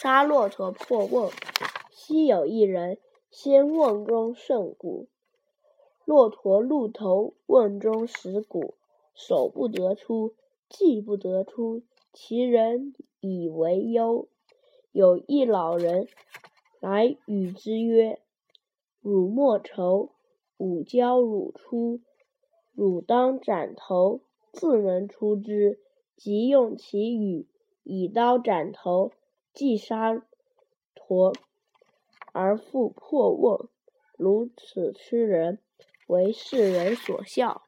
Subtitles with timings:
[0.00, 1.28] 杀骆驼破瓮。
[1.90, 2.98] 昔有一人，
[3.32, 5.08] 先瓮中甚鼓，
[6.04, 8.74] 骆驼鹿头，瓮中食骨，
[9.12, 10.36] 手不得出，
[10.68, 11.82] 计不得出，
[12.12, 14.28] 其人以为忧。
[14.92, 16.06] 有一老人
[16.78, 18.20] 来与之曰
[19.02, 20.10] ：“汝莫愁，
[20.58, 21.98] 吾教汝出。
[22.72, 24.20] 汝当斩头，
[24.52, 25.80] 自能出之。
[26.16, 27.48] 即用其语，
[27.82, 29.10] 以刀斩头，
[29.58, 30.22] 既杀
[30.94, 31.32] 驼，
[32.30, 33.68] 而复破瓮。
[34.16, 35.58] 如此吃人，
[36.06, 37.62] 为世人所笑。”